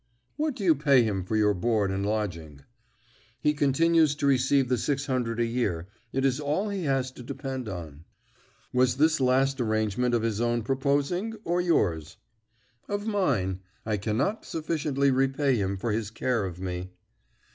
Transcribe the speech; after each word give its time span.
"What 0.35 0.55
do 0.55 0.63
you 0.63 0.73
pay 0.73 1.03
him 1.03 1.23
for 1.23 1.35
your 1.35 1.53
board 1.53 1.91
and 1.91 2.03
lodging?" 2.03 2.61
"He 3.39 3.53
continues 3.53 4.15
to 4.15 4.25
receive 4.25 4.67
the 4.67 4.79
six 4.79 5.05
hundred 5.05 5.39
a 5.39 5.45
year. 5.45 5.89
It 6.11 6.25
is 6.25 6.39
all 6.39 6.69
he 6.69 6.85
has 6.85 7.11
to 7.11 7.21
depend 7.21 7.69
on." 7.69 8.05
"Was 8.73 8.97
this 8.97 9.19
last 9.21 9.61
arrangement 9.61 10.15
of 10.15 10.23
his 10.23 10.41
own 10.41 10.63
proposing, 10.63 11.35
or 11.43 11.61
yours?" 11.61 12.17
"Of 12.89 13.05
mine. 13.05 13.59
I 13.85 13.97
cannot 13.97 14.43
sufficiently 14.43 15.11
repay 15.11 15.57
him 15.57 15.77
for 15.77 15.91
his 15.91 16.09
care 16.09 16.45
of 16.45 16.59
me." 16.59 16.89